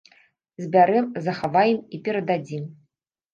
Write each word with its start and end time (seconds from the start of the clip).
Збярэм, 0.67 1.09
захаваем 1.27 1.79
і 1.99 2.01
перададзім! 2.09 2.65